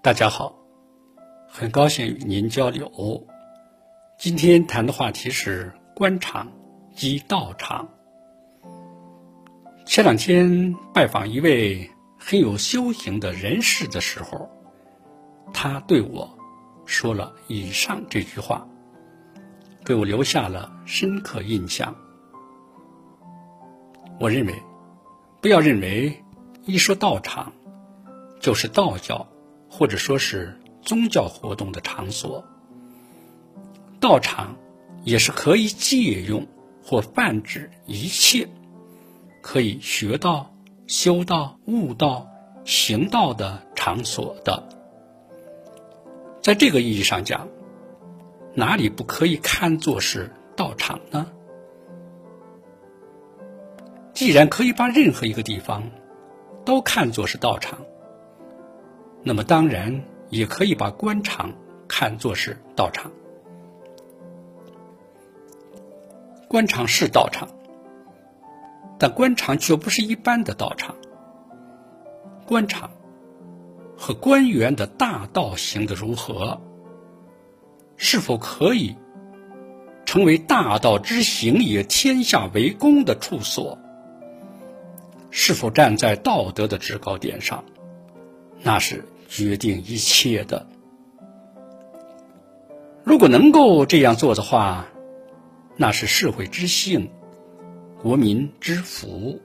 [0.00, 0.54] 大家好，
[1.48, 3.26] 很高兴与您交流。
[4.16, 6.52] 今天谈的话题是官场
[6.94, 7.88] 及道场。
[9.84, 14.48] 前两天拜访一位很有修行的人士的时候，
[15.52, 16.38] 他对我
[16.86, 18.68] 说了以上这句话，
[19.84, 21.92] 给我留下了深刻印象。
[24.20, 24.54] 我认为，
[25.42, 26.22] 不要认为
[26.66, 27.52] 一说道场
[28.38, 29.26] 就是道教。
[29.78, 32.44] 或者说是宗教活动的场所，
[34.00, 34.56] 道场
[35.04, 36.48] 也是可以借用
[36.82, 38.48] 或泛指一切
[39.40, 40.52] 可以学道、
[40.88, 42.28] 修道、悟道、
[42.64, 44.68] 行道的场所的。
[46.42, 47.46] 在这个意义上讲，
[48.54, 51.30] 哪里不可以看作是道场呢？
[54.12, 55.88] 既然可以把任何一个地方
[56.64, 57.78] 都看作是道场。
[59.22, 61.52] 那么当然也可以把官场
[61.86, 63.10] 看作是道场，
[66.48, 67.48] 官场是道场，
[68.98, 70.94] 但官场却不是一般的道场。
[72.46, 72.90] 官场
[73.96, 76.60] 和官员的大道行的如何？
[77.96, 78.96] 是否可以
[80.06, 83.78] 成为大道之行也、天下为公的处所？
[85.30, 87.64] 是否站在道德的制高点上？
[88.62, 90.66] 那是决定一切的。
[93.04, 94.88] 如果能够这样做的话，
[95.76, 97.10] 那是社会之幸，
[98.02, 99.40] 国民之福。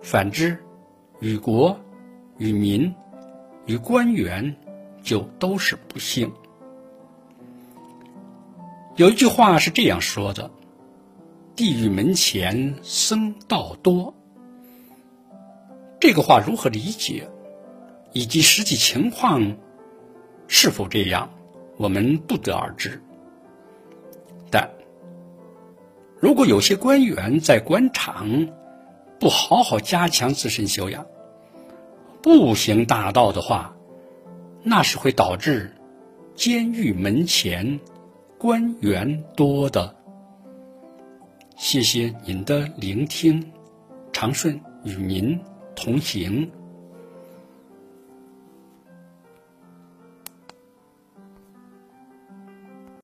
[0.00, 0.58] 反之，
[1.20, 1.80] 与国、
[2.36, 2.94] 与民、
[3.66, 4.56] 与官员，
[5.02, 6.32] 就都是不幸。
[8.96, 10.50] 有一句话是这样说的
[11.56, 14.14] ：“地狱门前僧道多。”
[16.00, 17.28] 这个话如何理解？
[18.18, 19.56] 以及实际情况
[20.48, 21.30] 是否这样，
[21.76, 23.00] 我们不得而知。
[24.50, 24.68] 但
[26.18, 28.48] 如果有些官员在官场
[29.20, 31.06] 不好好加强自身修养，
[32.20, 33.76] 不行大道的话，
[34.64, 35.72] 那是会导致
[36.34, 37.78] 监狱门前
[38.36, 39.94] 官员多的。
[41.56, 43.52] 谢谢您的聆听，
[44.12, 45.38] 长顺与您
[45.76, 46.50] 同行。